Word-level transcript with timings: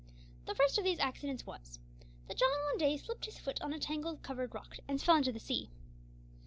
The 0.47 0.55
first 0.55 0.79
of 0.79 0.83
these 0.83 0.97
incidents 0.97 1.45
was, 1.45 1.77
that 2.27 2.35
John 2.35 2.49
one 2.65 2.79
day 2.79 2.97
slipped 2.97 3.25
his 3.25 3.37
foot 3.37 3.61
on 3.61 3.71
a 3.71 3.77
tangle 3.77 4.17
covered 4.17 4.55
rock, 4.55 4.77
and 4.87 4.99
fell 4.99 5.17
into 5.17 5.31
the 5.31 5.39
sea. 5.39 5.69